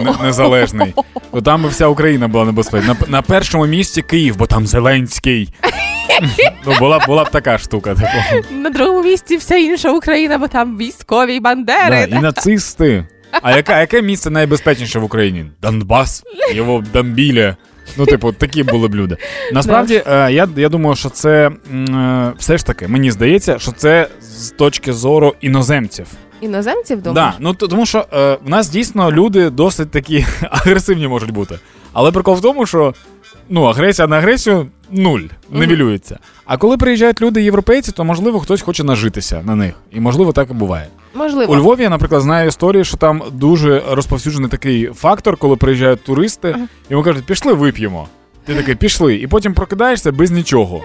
[0.74, 2.96] не- незалежний, то там би вся Україна була небезпечна.
[3.00, 5.54] На, на першому місці Київ, бо там Зеленський.
[6.66, 7.94] Ну, була, була б така штука.
[7.94, 8.54] Типу.
[8.54, 12.08] На другому місці вся інша Україна, бо там військові й Да, бандери.
[12.10, 13.06] і нацисти.
[13.42, 15.46] А яка, яке місце найбезпечніше в Україні?
[15.62, 16.24] Донбас,
[16.54, 17.54] його бомбили.
[17.96, 19.16] Ну, типу, такі були б люди.
[19.52, 24.08] Насправді, е, я, я думаю, що це е, все ж таки, мені здається, що це
[24.20, 26.06] з точки зору іноземців.
[26.40, 27.34] Іноземців думаєш?
[27.34, 31.58] Да, ну тому що е, в нас дійсно люди досить такі агресивні можуть бути.
[31.92, 32.94] Але прикол в тому, що
[33.48, 35.20] ну, агресія на агресію нуль,
[35.50, 36.18] невілюється.
[36.44, 39.74] А коли приїжджають люди європейці, то можливо хтось хоче нажитися на них.
[39.92, 40.86] І можливо так і буває.
[41.14, 41.52] Можливо.
[41.52, 46.56] У Львові я, наприклад, знаю історії, що там дуже розповсюджений такий фактор, коли приїжджають туристи,
[46.90, 48.08] і вони кажуть, пішли вип'ємо.
[48.48, 50.82] Ти такий, пішли, і потім прокидаєшся без нічого.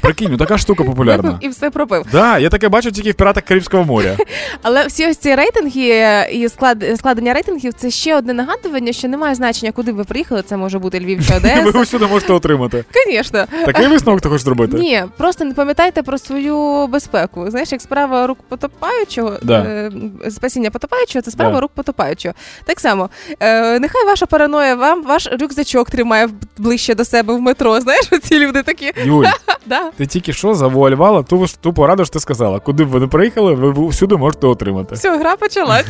[0.00, 1.38] Прикинь, ну така штука популярна.
[1.42, 2.04] І все пропив.
[2.12, 4.16] Да, я таке бачу тільки в піратах Карибського моря.
[4.62, 9.08] Але всі ось ці рейтинги е, і склад складення рейтингів це ще одне нагадування, що
[9.08, 10.42] немає значення, куди ви приїхали.
[10.42, 11.78] Це може бути Львів чи Ви Одеса.
[11.78, 12.84] усюди можете отримати.
[13.06, 13.44] Звісно.
[13.66, 14.76] Такий висновок ти хочеш зробити?
[14.76, 17.50] Ні, просто не пам'ятайте про свою безпеку.
[17.50, 19.58] Знаєш, як справа рук потопаючого, Да.
[19.62, 19.90] е,
[20.30, 21.60] спасіння потопаючого, це справа Да.
[21.60, 22.34] рук потопаючого.
[22.64, 27.80] Так само, е, нехай ваша параноя вам ваш рюкзачок тримає ближче до себе в метро.
[27.80, 28.92] Знаєш, оці люди такі.
[29.04, 29.24] Юль,
[29.66, 29.90] Да.
[29.96, 32.60] ти тільки що завуалювала ту, ту пораду, що ти сказала.
[32.60, 34.94] Куди б ви не приїхали, ви всюди можете отримати.
[34.94, 35.86] Все, гра почалась.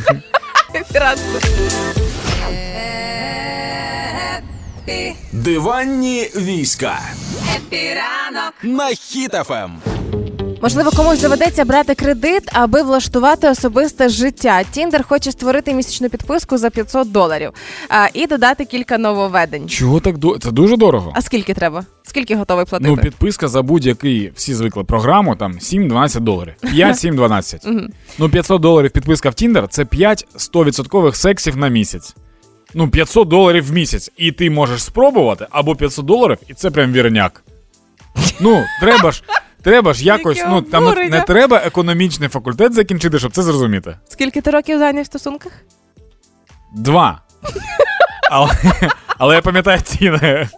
[5.31, 6.99] Диванні війська.
[7.55, 8.95] Happy ранок На Ем.
[8.95, 9.71] Hit FM.
[10.61, 14.63] Можливо, комусь доведеться брати кредит, аби влаштувати особисте життя.
[14.71, 17.51] Tinder хоче створити місячну підписку за 500 доларів
[17.89, 19.69] а, і додати кілька нововведень.
[19.69, 21.11] Чого так до це дуже дорого?
[21.15, 21.85] А скільки треба?
[22.03, 22.89] Скільки готовий платити?
[22.91, 26.53] Ну, підписка за будь-який всі звикли програму, там 7-12 доларів.
[26.63, 27.87] 5-7-12.
[28.19, 32.15] Ну, 500 доларів підписка в Тіндер це 5 100% сексів на місяць.
[32.73, 34.11] Ну, 500 доларів в місяць.
[34.17, 37.43] І ти можеш спробувати, або 500 доларів, і це прям вірняк.
[38.39, 39.23] Ну, треба ж.
[39.63, 41.09] Треба ж якось, Яке ну там не, обурення.
[41.17, 43.97] не треба економічний факультет закінчити, щоб це зрозуміти.
[44.09, 45.51] Скільки ти років зайняв в стосунках?
[46.75, 47.21] Два.
[48.31, 48.49] Але,
[49.17, 50.49] але я пам'ятаю ціни.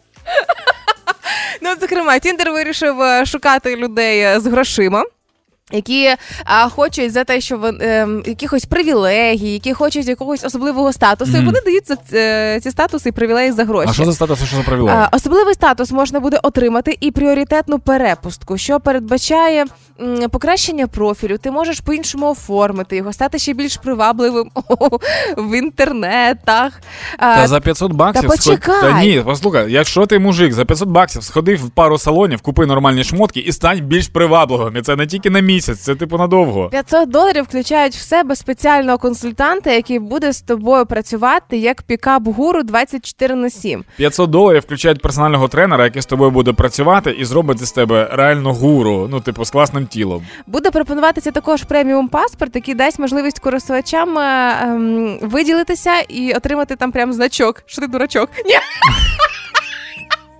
[1.62, 5.04] Ну, от, зокрема, Тіндер вирішив е, шукати людей е, з грошима.
[5.72, 6.10] Які
[6.46, 11.36] а, хочуть за те, що вон, ем, якихось привілегій, які хочуть якогось особливого статусу, і
[11.36, 11.46] Мгм.
[11.46, 13.88] вони дають за ц- ці статуси і привілеї за гроші.
[13.90, 15.10] А що за статус, що за правила?
[15.12, 19.66] А, Особливий статус можна буде отримати і пріоритетну перепустку, що передбачає
[20.02, 21.38] м, покращення профілю.
[21.38, 24.52] Ти можеш по-іншому оформити його, стати ще більш привабливим
[25.38, 26.82] в інтернетах.
[27.18, 28.82] А, Та за 500 баксів та почекай.
[28.82, 33.04] Та ні, послухай, якщо ти мужик за 500 баксів сходив в пару салонів, купи нормальні
[33.04, 34.78] шмотки і стань більш привабливим.
[34.78, 36.70] І це не тільки на місяць, це типу надовго.
[36.70, 43.36] 500 доларів включають в себе спеціального консультанта, який буде з тобою працювати як пікап-гуру 24
[43.36, 43.84] на 7.
[43.98, 48.54] 500 доларів включають персонального тренера, який з тобою буде працювати і зробить з тебе реально
[48.54, 50.24] гуру, ну типу з класним тілом.
[50.48, 56.92] Буде пропонуватися також преміум паспорт, який дасть можливість користувачам е, ем, виділитися і отримати там
[56.92, 57.64] прям значок.
[57.66, 58.30] Що ти дурачок?
[58.46, 58.56] Ні,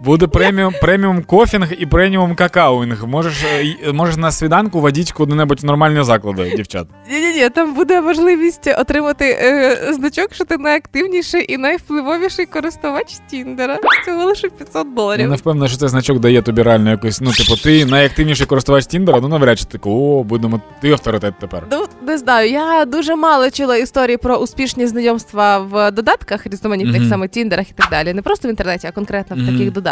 [0.04, 3.08] Буде преміум, преміум кофінг і преміум какаоінг.
[3.08, 3.44] Можеш,
[3.88, 6.88] е, можеш на свіданку водіть куди-небудь в нормальні заклади, дівчат.
[7.12, 13.18] ні, ні, ні, там буде можливість отримати е, значок, що ти найактивніший і найвпливовіший користувач
[13.30, 13.78] Tinder а.
[14.02, 14.88] Всього лише 500
[15.20, 17.22] Я не впевнений, що цей значок дає тобі реально якось.
[17.22, 21.64] Ну, типу, ти найактивніший користувач Тіндера, ну навряд чи ти о, будемо ти авторитет тепер.
[21.72, 27.10] Ну, не знаю, я дуже мало чула історії про успішні знайомства в додатках різноманітних, Мгм.
[27.10, 28.14] саме Тіндерах і так далі.
[28.14, 29.52] Не просто в інтернеті, а конкретно в Мгм.
[29.52, 29.89] таких додатках.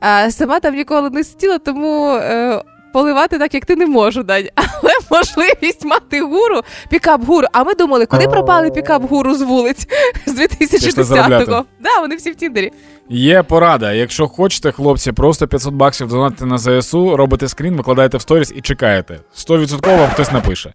[0.00, 2.10] А, сама там ніколи не сиділа, тому.
[2.10, 2.62] Е,
[2.96, 4.52] поливати так, як ти не можу дати.
[4.54, 7.46] Але можливість мати гуру, пікап-гуру.
[7.52, 9.88] А ми думали, куди пропали пікап-гуру з вулиць
[10.26, 11.44] з Пішли заробляти.
[11.44, 11.64] 2010-го?
[11.80, 12.72] Да, вони всі в Тіндері.
[13.08, 13.92] Є порада.
[13.92, 18.60] Якщо хочете, хлопці, просто 500 баксів донатити на ЗСУ, робите скрін, викладаєте в сторіс і
[18.60, 19.20] чекаєте.
[19.36, 20.72] 100% вам хтось напише.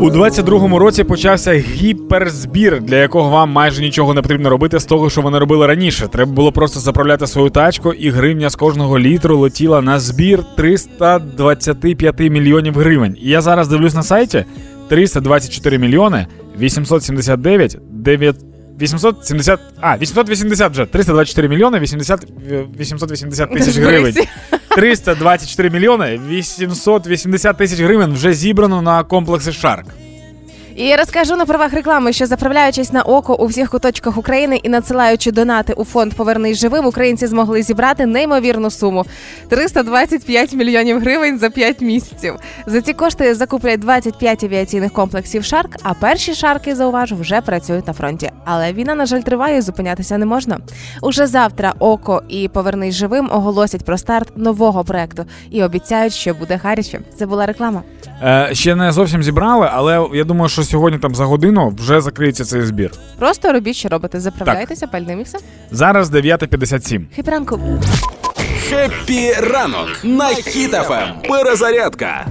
[0.00, 5.10] У 22-му році почався гіперзбір, для якого вам майже нічого не потрібно робити з того,
[5.10, 6.08] що вони робили раніше.
[6.08, 12.20] Треба було просто заправляти свою тачку, і гривня з кожного літру летіла на збір 325
[12.20, 13.16] мільйонів гривень.
[13.20, 14.44] І я зараз дивлюсь на сайті
[14.88, 16.26] 324 мільйони
[16.60, 18.36] 879 9
[18.80, 22.26] 870, а, 880 вже, 324 мільйони 80,
[22.80, 24.14] 880 тисяч гривень.
[24.76, 29.86] 324 мільйони 880 тисяч гривень вже зібрано на комплекси Шарк.
[30.76, 35.32] І розкажу на правах реклами, що заправляючись на око у всіх куточках України і надсилаючи
[35.32, 39.04] донати у фонд Повернись живим, українці змогли зібрати неймовірну суму
[39.48, 42.34] 325 мільйонів гривень за 5 місяців.
[42.66, 45.76] За ці кошти закуплять 25 авіаційних комплексів Shark.
[45.82, 48.30] А перші шарки зауважу вже працюють на фронті.
[48.44, 50.58] Але війна, на жаль, триває, зупинятися не можна.
[51.02, 56.60] Уже завтра ОККО і Повернись живим оголосять про старт нового проекту і обіцяють, що буде
[56.64, 57.00] гаряче.
[57.18, 57.82] Це була реклама.
[58.22, 62.44] Е, ще не зовсім зібрали, але я думаю, що сьогодні там за годину вже закриється
[62.44, 62.90] цей збір.
[63.18, 64.20] Просто робіть, що робите.
[64.20, 65.38] Заправляйтеся пальним і все.
[65.70, 67.04] Зараз 9.57.
[67.14, 67.60] Happy ранку.
[68.68, 71.08] Happy ранок на Hit FM.
[71.28, 72.26] Перезарядка.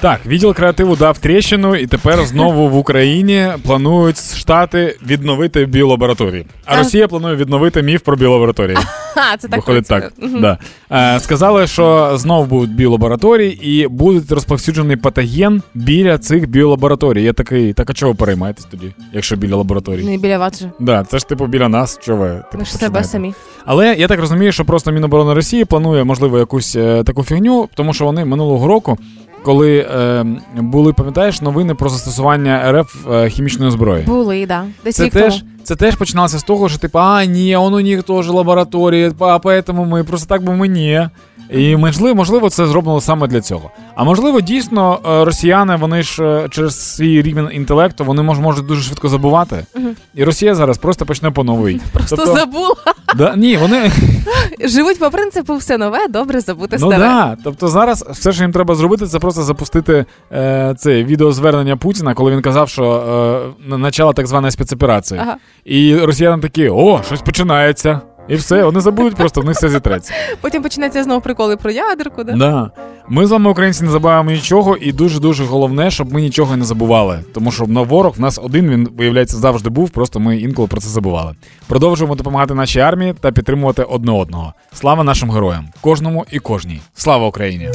[0.00, 6.46] Так, відділ креативу дав тріщину, і тепер знову в Україні планують штати відновити біолабораторії.
[6.64, 6.78] А А.
[6.78, 8.76] Росія планує відновити міф про біолабораторії.
[9.14, 10.12] Ха, це так Виходить так.
[10.40, 10.58] Да.
[10.90, 17.22] Е, сказали, що знов будуть біолабораторії і буде розповсюджений патоген біля цих біолабораторій.
[17.22, 20.04] Я такий, так а чого ви переймаєтесь тоді, якщо біля лабораторій?
[20.04, 20.70] Не біля вас же.
[20.80, 23.34] Да, це ж типу біля нас, що ви типу, Ми ж себе самі.
[23.64, 27.94] Але я так розумію, що просто Міноборони Росії планує, можливо, якусь е, таку фігню, тому
[27.94, 28.98] що вони минулого року,
[29.42, 30.24] коли е,
[30.56, 34.04] були, пам'ятаєш, новини про застосування РФ е, хімічної зброї.
[34.04, 34.64] Були, да.
[34.84, 35.50] Десь Це рік теж, тому.
[35.68, 39.36] Це теж починалося з того, що типу, а ні, он у них теж лабораторії, а
[39.36, 41.08] поэтому ми просто так би ми ні.
[41.50, 43.70] І можливо, можливо, це зроблено саме для цього.
[43.94, 48.66] А можливо, дійсно, е, росіяни, вони ж е, через свій рівень інтелекту, вони мож, можуть
[48.66, 49.66] дуже швидко забувати.
[50.14, 51.80] І Росія зараз просто почне по новий.
[51.92, 52.74] Просто Тобто- забула.
[53.16, 53.90] Да, ні, вони
[54.64, 57.04] Живуть по принципу все нове, добре забути ну старе.
[57.04, 57.36] да.
[57.44, 62.32] Тобто зараз все, що їм треба зробити, це просто запустити е, це відеозвернення Путіна, коли
[62.32, 65.20] він казав, що е, начало так званої спецоперації.
[65.22, 65.36] Ага.
[65.64, 68.00] І росіяни такі: о, щось починається.
[68.28, 70.12] І все, вони забудуть, просто в них все зітреться.
[70.40, 72.32] Потім починаються знову приколи про ядерку, да?
[72.32, 72.70] Да.
[73.08, 76.64] Ми з вами, українці, не забуваємо нічого, і дуже дуже головне, щоб ми нічого не
[76.64, 77.20] забували.
[77.34, 79.90] Тому що на ворог в нас один він виявляється завжди був.
[79.90, 81.34] Просто ми інколи про це забували.
[81.66, 84.52] Продовжуємо допомагати нашій армії та підтримувати одне одного.
[84.72, 86.80] Слава нашим героям, кожному і кожній.
[86.94, 87.70] Слава Україні!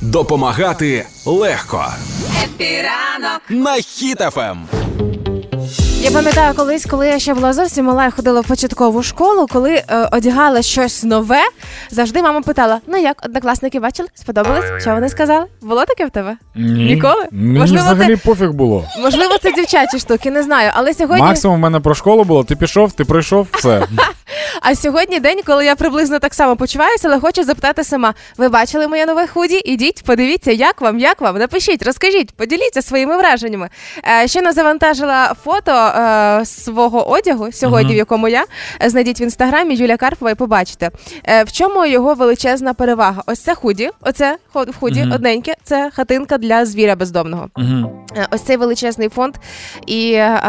[0.00, 1.84] Допомагати легко.
[3.48, 4.58] На Хіт FM.
[6.00, 9.70] Я пам'ятаю колись, коли я ще була зовсім мала, я ходила в початкову школу, коли
[9.74, 11.40] е, одягала щось нове,
[11.90, 14.08] завжди мама питала: ну як, однокласники бачили?
[14.14, 14.64] Сподобалось?
[14.80, 15.46] Що вони сказали?
[15.62, 16.36] Було таке в тебе?
[16.54, 16.84] Ні.
[16.84, 17.26] Ніколи?
[17.30, 18.84] Мені Можливо, взагалі пофіг було.
[19.00, 20.70] Можливо, це дівчачі штуки, не знаю.
[20.74, 21.22] Але сьогодні.
[21.22, 22.44] Максимум в мене про школу було.
[22.44, 23.86] Ти пішов, ти пройшов, все.
[24.60, 28.88] А сьогодні день, коли я приблизно так само почуваюся, але хочу запитати сама: ви бачили
[28.88, 29.62] моє нове худі?
[29.64, 31.38] Ідіть, подивіться, як вам, як вам.
[31.38, 33.68] Напишіть, розкажіть, поділіться своїми враженнями.
[34.22, 37.94] Е, ще не завантажила фото е, свого одягу сьогодні, Мгм.
[37.94, 38.44] в якому я
[38.84, 40.90] Е, знайдіть в інстаграмі Юлія Карпова і побачите.
[41.28, 43.22] Е, в чому його величезна перевага?
[43.26, 45.12] Ось це худі, оце хо- худі, Мгм.
[45.12, 47.48] одненьке, це хатинка для звіря бездомного.
[47.56, 48.06] Угу.
[48.16, 49.34] Е, Ось цей величезний фонд
[49.86, 50.40] і е,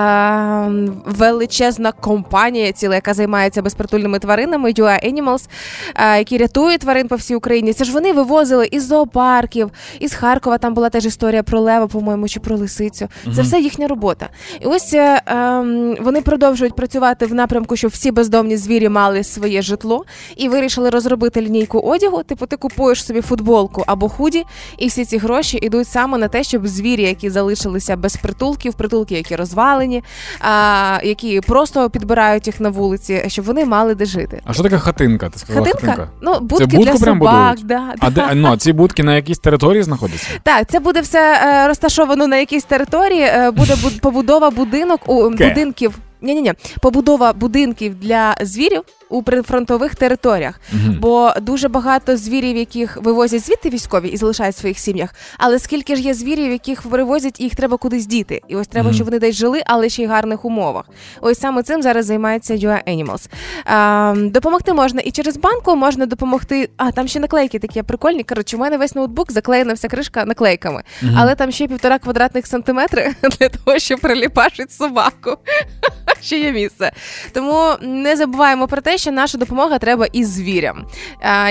[1.06, 5.48] величезна компанія, ціла, яка займається безпритульними тваринами, UA Animals,
[5.96, 7.74] е, які рятують тварин по всій Україні.
[7.74, 10.58] Це ж вони вивозили із зоопарків, із Харкова.
[10.58, 13.08] Там була теж історія про лева, по-моєму, чи про лисицю.
[13.36, 14.30] Це все їхня робота.
[14.62, 19.62] І ось е, ем, вони продовжують працювати в напрямку, щоб всі бездомні звірі мали своє
[19.62, 20.06] житло,
[20.36, 22.24] і вирішили розробити лінійку одягу.
[22.24, 24.44] Типу, ти купуєш собі футболку або худі,
[24.78, 29.16] і всі ці гроші йдуть саме на те, щоб звірі, які залишилися без притулків, притулки,
[29.16, 30.04] які розвалені,
[30.40, 34.42] а, які просто підбирають їх на вулиці, щоб вони мали де жити.
[34.46, 35.30] А що таке хатинка?
[35.30, 35.88] Ти сказала Хатинка?
[35.92, 36.12] хатинка?
[36.22, 37.42] Ну, будки будку для прям собак.
[37.56, 37.66] будують?
[37.68, 38.28] Да, А да.
[38.28, 40.28] де ну, ці будки на якійсь території знаходяться?
[40.44, 43.22] Так, це буде все е, розташовано на якійсь території.
[43.22, 45.50] е, буде буд- побудова будинок у okay.
[45.50, 45.98] будинків.
[46.22, 48.82] Ні, ні, ні, побудова будинків для звірів
[49.14, 50.60] у прифронтових територіях.
[50.74, 50.98] Мгм.
[51.02, 55.10] Бо дуже багато звірів, яких вивозять звідти військові і залишають в своїх сім'ях.
[55.38, 58.42] Але скільки ж є звірів, яких перевозять, і їх треба кудись діти.
[58.48, 58.96] І ось треба, Мгм.
[58.96, 60.86] щоб вони десь жили, але ще й в гарних умовах.
[61.22, 63.30] Ось саме цим зараз займається UA Animals.
[63.66, 66.70] А, допомогти можна і через банку можна допомогти.
[66.78, 68.24] А там ще наклейки такі прикольні.
[68.24, 71.16] Коротше, у мене весь ноутбук заклеєна вся кришка наклейками, Мгм.
[71.20, 75.38] але там ще півтора квадратних сантиметри для того, щоб приліпашити собаку.
[76.22, 76.92] Ще є місце.
[77.34, 80.86] Тому не забуваємо про те, що наша допомога треба і звірям,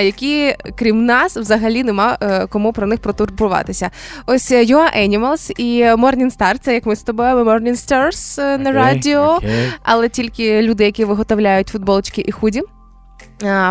[0.03, 3.89] які, крім нас, взагалі нема е, кому про них протурбуватися.
[4.25, 8.57] Ось Your UA Animals і Morning Star, це як ми з тобою Morning Stars е,
[8.57, 9.71] на okay, радіо, okay.
[9.83, 12.61] але тільки люди, які виготовляють футболочки і худі.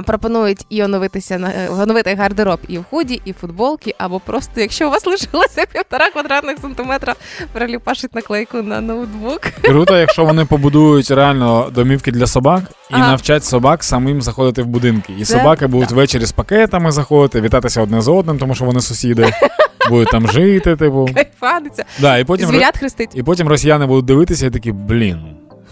[0.07, 4.61] Пропонують і оновитися на е, оновити гардероб і в худі, і в футболки, або просто,
[4.61, 7.15] якщо у вас лишилося півтора квадратних сантиметра,
[7.53, 9.41] приліпашить наклейку на ноутбук.
[9.63, 13.09] Круто, якщо вони побудують реально домівки для собак і Ага.
[13.11, 15.13] навчать собак самим заходити в будинки.
[15.19, 15.97] І Це собаки будуть так.
[15.97, 19.31] ввечері з пакетами заходити, вітатися одне з одним, тому що вони сусіди.
[19.91, 21.09] Будуть там жити, типу.
[21.15, 21.85] Кайфаниться.
[22.01, 23.11] Да, і потім, Звірят хрестить.
[23.15, 25.19] і потім росіяни будуть дивитися і такі, блін,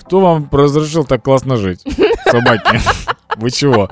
[0.00, 1.90] хто вам розрішив так класно жити?
[2.30, 2.80] Собаки.
[3.38, 3.88] Ви чого?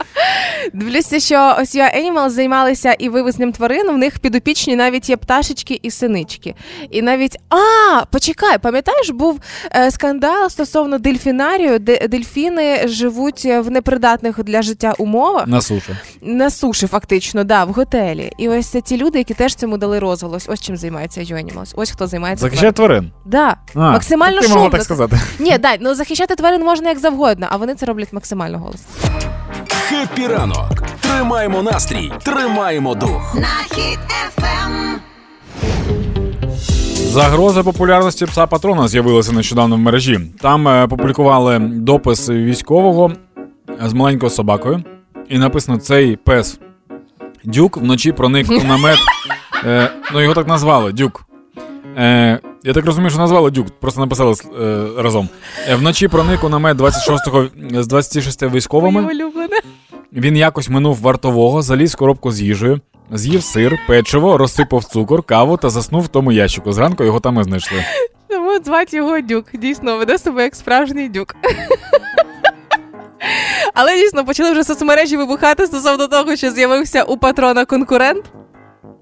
[0.73, 3.91] Дивлюся, що ось я Animals займалися і вивезням тварин.
[3.91, 6.55] В них підопічні навіть є пташечки і синички.
[6.91, 9.41] І навіть а, почекай, пам'ятаєш, був
[9.77, 15.97] е, скандал стосовно дельфінарію, де дельфіни живуть в непридатних для життя умовах На суші.
[16.23, 18.33] на суші, фактично, да, в готелі.
[18.39, 20.45] І ось це ті люди, які теж цьому дали розголос.
[20.49, 21.73] Ось чим займається Animals.
[21.77, 22.43] Ось хто займається.
[22.43, 23.13] Захищає тварин.
[23.27, 23.57] Да.
[23.75, 24.71] А, Максимально Ти могла шумно.
[24.71, 25.19] так сказати.
[25.39, 28.87] Ні, дай, ну захищати тварин можна як завгодно, а вони це роблять максимально голосно.
[29.89, 30.83] Хеппі ранок.
[31.01, 33.37] Тримаємо настрій, тримаємо дух.
[36.95, 40.21] Загроза популярності пса патрона з'явилася нещодавно в мережі.
[40.41, 43.13] Там е, публікували допис військового
[43.83, 44.83] з маленькою собакою,
[45.29, 46.59] і написано: цей пес
[47.45, 48.99] Дюк вночі проник у намет.
[49.65, 51.25] Е, ну його так назвали Дюк.
[51.97, 55.29] Е, я так розумію, що назвали Дюк, просто написали е, разом.
[55.69, 57.49] Е, вночі проник у намет 26-го
[57.83, 59.09] з 26 військовими.
[60.13, 62.81] Він якось минув вартового, заліз в коробку з їжею,
[63.13, 66.73] з'їв сир, печиво, розсипав цукор, каву та заснув в тому ящику.
[66.73, 67.85] Зранку його там і знайшли.
[68.29, 69.45] Тому звати його Дюк.
[69.55, 71.37] Дійсно, веде себе як справжній дюк.
[73.75, 78.25] Але дійсно почали вже соцмережі вибухати стосовно того, що з'явився у патрона конкурент.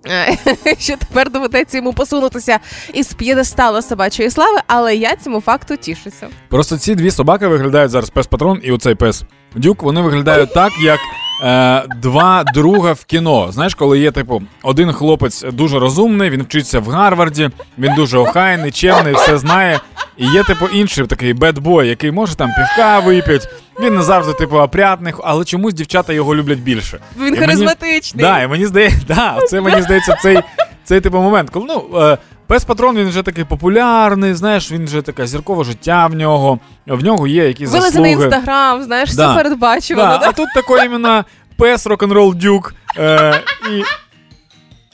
[0.78, 2.58] Що тепер доведеться йому посунутися
[2.94, 6.28] із п'єдестала собачої слави, але я цьому факту тішуся.
[6.48, 9.22] Просто ці дві собаки виглядають зараз пес патрон і оцей пес
[9.54, 9.82] Дюк.
[9.82, 11.00] Вони виглядають так, як
[11.42, 13.52] е, два друга в кіно.
[13.52, 18.70] Знаєш, коли є, типу, один хлопець дуже розумний, він вчиться в Гарварді, він дуже охайний,
[18.70, 19.80] чемний, все знає.
[20.16, 23.48] І є, типу, інший такий бедбой, який може там півка вип'ять.
[23.80, 26.98] Він не завжди, типу, опрятний, але чомусь дівчата його люблять більше.
[27.16, 28.24] Він І мені- харизматичний.
[28.24, 30.40] Да, і мені здається, да, це мені здається цей,
[30.84, 31.50] цей типу момент.
[31.50, 36.06] Коли ну, е, пес патрон він вже такий популярний, знаєш, він вже таке зіркове життя
[36.06, 36.58] в нього.
[36.86, 38.26] В нього є якісь Вилазений заслуги.
[38.36, 39.26] інстаграм, знаєш, Да.
[39.32, 40.08] все передбачувано.
[40.08, 40.28] Да, да.
[40.28, 41.24] а тут такий іменно
[41.58, 42.74] пес рок-н-рол дюк.
[42.98, 43.40] Е,
[43.72, 43.82] і...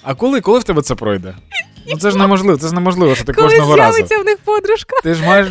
[0.02, 1.34] А коли, коли в тебе це пройде?
[1.90, 3.92] Ну це ж неможливо, це ж неможливо, що ти Коли кожного разу.
[3.92, 4.96] з'явиться в них подружка.
[5.02, 5.48] Ти ж маєш.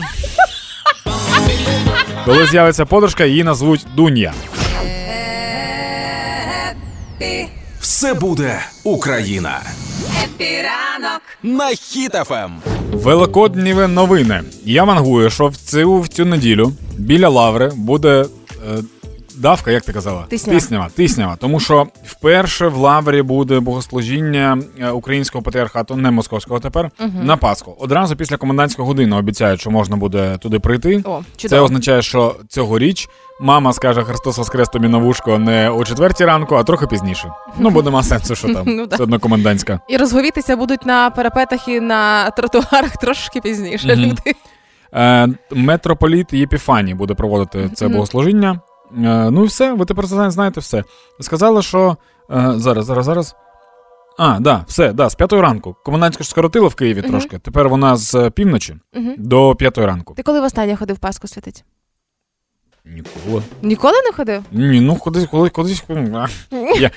[2.26, 4.34] Коли з'явиться подружка, її назвуть Дунья.
[7.82, 9.62] Все буде Україна.
[11.44, 11.76] На Ем.
[11.76, 12.52] Хіт FM.
[12.94, 14.44] Великодні новини.
[14.66, 18.26] Я маракую, що в цю, в цю неділю біля лаври буде е,
[19.42, 20.26] давка, як ти казала?
[20.30, 20.60] Тиснява.
[20.60, 20.90] Тиснява.
[20.96, 21.36] Тиснява.
[21.36, 26.92] Тому що вперше в лаврі буде богослужіння е, українського патріархату, не московського тепер,
[27.24, 27.76] на Пасху.
[27.80, 31.04] Одразу після комендантської години обіцяють, що можна буде туди прийти.
[31.06, 33.10] О, Це означає, що цьогоріч
[33.42, 37.32] мама скаже Христос Воскрес тобі на вушко не о четвертій ранку, а трохи пізніше.
[37.60, 38.66] Ну, бо нема сенсу, що там.
[38.72, 38.88] Ну.
[38.92, 39.80] Все одно комендантська.
[39.90, 43.96] І розговітися будуть на парапетах і на тротуарах трошки пізніше.
[43.96, 44.36] Люди.
[44.94, 48.60] Е, митрополіт Єпіфаній буде проводити це богослужіння.
[48.98, 50.84] Е, ну і все, ви тепер знаєте все.
[51.20, 51.98] Сказали, що
[52.32, 53.36] е, зараз, зараз, зараз.
[54.18, 55.76] А, да, все, да, з п'ятої ранку.
[55.86, 57.10] Комендантська ж скоротила в Києві Мгм.
[57.10, 57.40] трошки.
[57.40, 59.16] Тепер вона з півночі півночі Мгм.
[59.18, 60.14] до п'ятої ранку.
[60.14, 61.64] Ти коли в останнє ходив Пасху святить?
[62.96, 63.44] Ніколи.
[63.62, 64.44] Ніколи не ходив?
[64.52, 65.84] Ні, ну колись, колись, колись.
[66.80, 66.92] Я...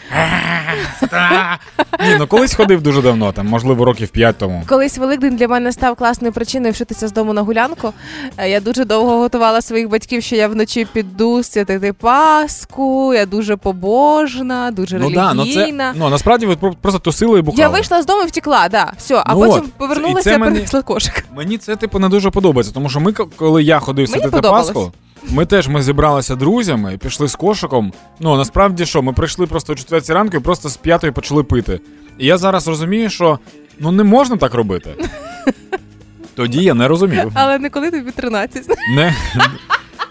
[2.01, 4.63] Ні, ну колись ходив дуже давно, там, можливо, років п'ять тому.
[4.69, 7.93] Колись Великдень для мене став класною причиною вшитися з дому на гулянку.
[8.37, 13.15] Е, Я дуже довго готувала своїх батьків, що я вночі піду святити Пасху.
[13.15, 17.43] Я дуже побожна, дуже Ну да, ну це ну насправді ви про- просто тусили і
[17.43, 17.61] бухали.
[17.63, 20.53] Я вийшла з дому і втекла, да, все, а Ну потім от, повернулася і мені-
[20.53, 21.25] принесла кошик.
[21.37, 24.41] Мені це типу не дуже подобається, тому що ми, коли я ходив святити.
[24.41, 24.93] Пасху,
[25.31, 27.93] Ми теж ми зібралися друзями, пішли з кошиком.
[28.21, 31.81] Ну насправді що, ми прийшли просто о 4 ранку і просто з п'ятої почали пити.
[32.19, 33.39] І я зараз розумію, що
[33.79, 34.95] ну не можна так робити.
[36.35, 37.33] Тоді я не розумів.
[37.35, 38.69] Але не коли тобі 13.
[38.97, 39.15] Не.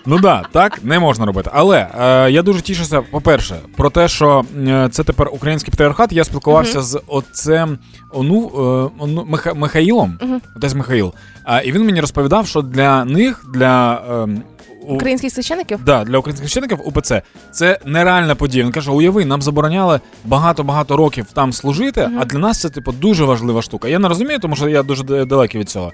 [0.06, 1.50] Ну да, так не можна робити.
[1.54, 6.12] Але е, я дуже тішуся, по-перше, про те, що е, це тепер український патріархат.
[6.12, 7.78] Я спілкувався з отцем
[8.12, 8.52] Ону,
[9.00, 10.20] е, Ону Миха, Михаїлом,
[10.56, 11.14] отець Михаїл.
[11.44, 14.44] А, і він мені розповідав, що для них, для ем,
[14.88, 15.80] Українських священиків?
[15.86, 17.22] Да, для українських священиків УПЦ
[17.52, 18.64] це нереальна подія.
[18.64, 23.26] Він каже: уяви, нам забороняли багато-багато років там служити, а для нас це типу дуже
[23.26, 23.88] важлива штука.
[23.88, 25.92] Я не розумію, тому що я дуже далекий від цього.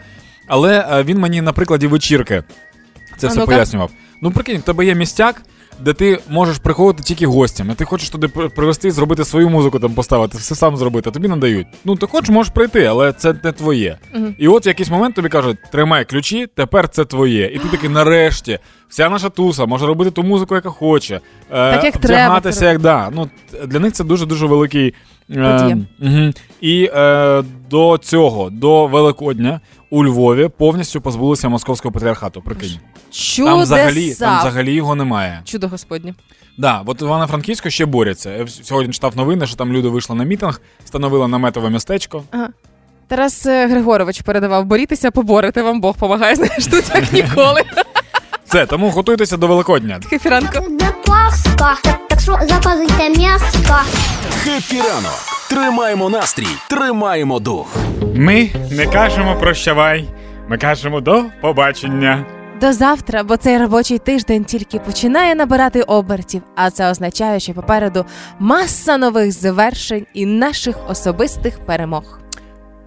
[0.48, 2.44] Але е, він мені на прикладі вечірки
[3.18, 3.52] це А все ну-ка.
[3.52, 3.92] пояснював.
[4.22, 5.42] Ну, прикинь, в тебе є містяк,
[5.82, 9.80] де ти можеш приходити тільки гостям, і ти хочеш туди при- привезти, зробити свою музику
[9.80, 11.68] там поставити, все сам зробити, а тобі надають.
[11.86, 13.98] Ну, ти хочеш, можеш прийти, але це не твоє.
[14.38, 17.46] І от в якийсь момент тобі кажуть, тримай ключі, тепер це твоє.
[17.46, 18.60] І ти такий, нарешті,
[18.90, 21.16] вся наша туса може робити ту музику, яка хоче.
[21.16, 21.20] Е,
[21.52, 23.10] Так, як треба вдягатися, як да.
[23.14, 23.30] Ну,
[23.68, 24.94] для них це дуже-дуже великий.
[25.30, 26.32] Угу.
[26.62, 29.60] І е, до цього, до Великодня,
[29.90, 32.42] у Львові повністю позбулися московського патріархату.
[32.42, 32.80] Прикинь.
[33.12, 33.52] Чудеса!
[33.52, 35.42] Там взагалі, там взагалі його немає.
[35.46, 36.14] Чудо Господнє.
[36.58, 38.32] Да, от Івано-Франківську ще борються.
[38.32, 42.24] Я сьогодні читав новини, що там люди вийшли на мітинг, встановили наметове містечко.
[42.32, 42.50] Ага.
[43.08, 47.62] Тарас е, Григорович передавав борітеся, поборете, вам Бог помагає, знаєш, тут як ніколи.
[48.50, 50.00] Все, тому готуйтеся до Великодня.
[50.10, 50.62] Кефіранко.
[50.62, 51.78] Буде Пасха,
[52.10, 53.76] так що заказуйте м'яско.
[54.44, 55.20] Хеппі ранок.
[55.50, 57.68] Тримаємо настрій, тримаємо дух.
[58.16, 60.10] Ми не кажемо прощавай,
[60.48, 62.26] ми кажемо до побачення.
[62.62, 68.06] До завтра, бо цей робочий тиждень тільки починає набирати обертів, а це означає, що попереду
[68.40, 72.20] маса нових завершень і наших особистих перемог.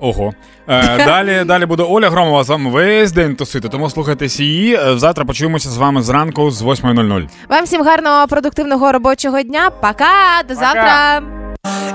[0.02, 0.32] Ого.
[0.68, 4.74] Е, далі, далі буде Оля Громова з вами весь день тусити, тому слухайтесь її.
[4.74, 7.28] Е, Завтра почуємося з вами зранку з 8.00.
[7.48, 9.70] Вам всім гарного продуктивного робочого дня.
[9.70, 11.22] Пока, до завтра.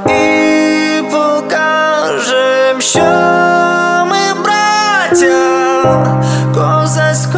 [0.05, 2.99] і покажем, що
[4.10, 6.18] ми браття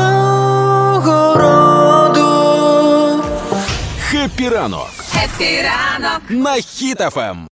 [0.09, 3.23] козацького роду.
[4.01, 4.89] Хеппі ранок.
[5.13, 6.21] Хеппі ранок.
[6.29, 7.45] На Хіт-ФМ.